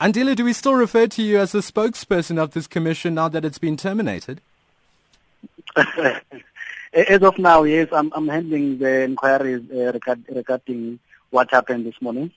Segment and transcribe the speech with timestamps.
[0.00, 3.44] Andile, do we still refer to you as the spokesperson of this commission now that
[3.44, 4.40] it's been terminated?
[5.76, 12.00] as of now, yes, I'm, I'm handling the inquiries uh, regard, regarding what happened this
[12.00, 12.32] morning.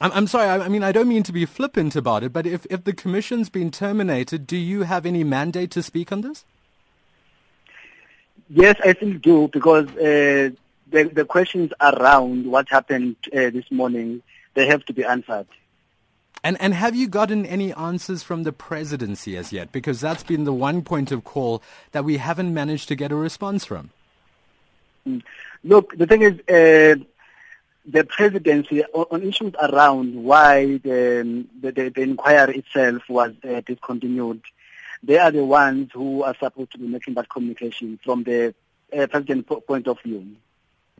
[0.00, 2.44] I'm, I'm sorry, I, I mean, I don't mean to be flippant about it, but
[2.44, 6.44] if, if the commission's been terminated, do you have any mandate to speak on this?
[8.48, 10.50] Yes, I still do because uh,
[10.90, 14.22] the, the questions around what happened uh, this morning,
[14.54, 15.46] they have to be answered.
[16.42, 19.72] And and have you gotten any answers from the presidency as yet?
[19.72, 21.62] Because that's been the one point of call
[21.92, 23.90] that we haven't managed to get a response from.
[25.06, 25.22] Mm.
[25.62, 27.02] Look, the thing is, uh,
[27.86, 34.42] the presidency on, issues around why the, the, the inquiry itself was uh, discontinued,
[35.02, 38.54] they are the ones who are supposed to be making that communication from the
[38.96, 40.36] uh, president's point of view.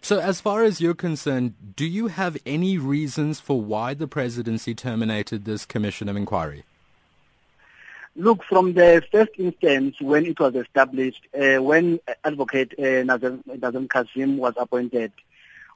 [0.03, 4.75] So, as far as you're concerned, do you have any reasons for why the presidency
[4.75, 6.65] terminated this commission of inquiry?
[8.17, 13.91] Look, from the first instance when it was established, uh, when Advocate uh, Nazeer, Nazeer
[13.91, 15.13] Cassim was appointed,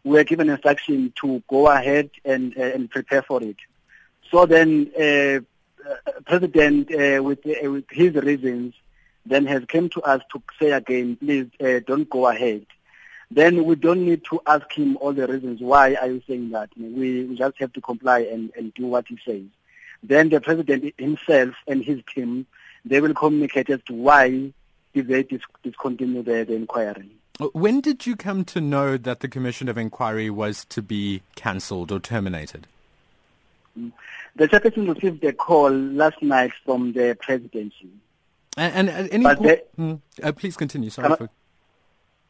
[0.05, 3.56] we were given instruction to go ahead and, uh, and prepare for it.
[4.31, 5.41] So then, uh,
[5.86, 8.75] uh President, uh, with, uh, with his reasons,
[9.27, 11.47] then has come to us to say again, please
[11.86, 12.66] don't go ahead
[13.34, 16.70] then we don't need to ask him all the reasons why are you saying that.
[16.77, 19.42] We, we just have to comply and, and do what he says.
[20.02, 22.46] Then the president himself and his team,
[22.84, 24.52] they will communicate as to why
[24.94, 27.10] they dis- discontinue the, the inquiry.
[27.52, 31.91] When did you come to know that the commission of inquiry was to be cancelled
[31.91, 32.69] or terminated?
[33.76, 33.91] Mm.
[34.36, 37.88] The chairperson received a call last night from the presidency.
[38.56, 40.91] And, and any, po- the, mm, uh, please continue.
[40.91, 41.16] Sorry.
[41.16, 41.30] For-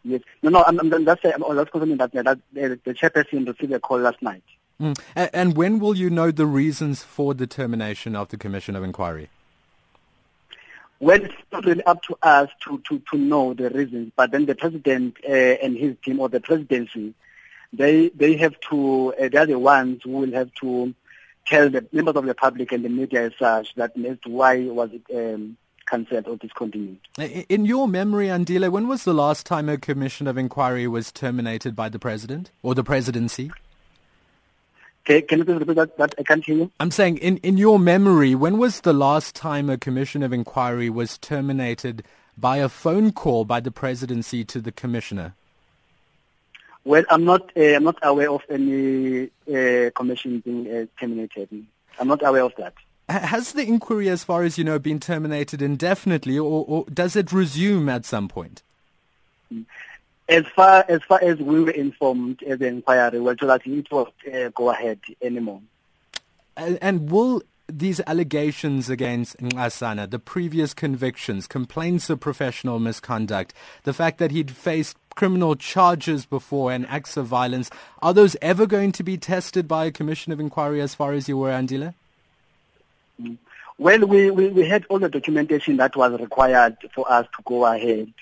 [0.04, 0.20] Yes.
[0.42, 3.80] No, no, I'm, I'm that's, I'm, that's confirming that, that the, the chairperson received a
[3.80, 4.42] call last night.
[4.80, 4.98] Mm.
[5.14, 9.30] And when will you know the reasons for the termination of the Commission of Inquiry?
[11.00, 14.46] Well, it's not really up to us to, to, to know the reasons, but then
[14.46, 17.14] the president uh, and his team or the presidency,
[17.72, 20.94] they they have to, uh, they're the ones who will have to
[21.46, 24.64] tell the members of the public and the media as such that as to why
[24.66, 25.56] was it um,
[25.86, 26.98] cancelled or discontinued.
[27.48, 31.76] In your memory, Andile, when was the last time a commission of inquiry was terminated
[31.76, 33.50] by the president or the presidency?
[35.04, 36.14] Okay, can you please repeat that, that?
[36.18, 36.70] I can't hear you.
[36.80, 40.88] I'm saying, in, in your memory, when was the last time a commission of inquiry
[40.88, 42.04] was terminated
[42.38, 45.34] by a phone call by the presidency to the commissioner?
[46.84, 47.50] Well, I'm not.
[47.56, 51.66] Uh, I'm not aware of any uh, commission being uh, terminated.
[51.98, 52.74] I'm not aware of that.
[53.08, 57.32] Has the inquiry, as far as you know, been terminated indefinitely, or, or does it
[57.32, 58.62] resume at some point?
[60.28, 64.46] As far as far as we were informed as the inquiry, well, told that it
[64.46, 65.60] uh, go ahead anymore.
[66.56, 73.54] And, and will these allegations against Nxasana, the previous convictions, complaints of professional misconduct,
[73.84, 77.70] the fact that he'd faced criminal charges before and acts of violence,
[78.02, 81.28] are those ever going to be tested by a commission of inquiry as far as
[81.28, 81.94] you were, Andile?
[83.78, 87.66] Well, we, we, we had all the documentation that was required for us to go
[87.66, 88.12] ahead.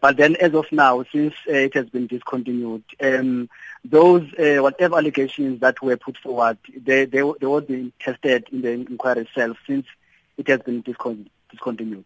[0.00, 3.48] But then as of now, since uh, it has been discontinued, um,
[3.84, 8.62] those, uh, whatever allegations that were put forward, they, they, they will be tested in
[8.62, 9.86] the inquiry itself since
[10.36, 12.04] it has been discontinued.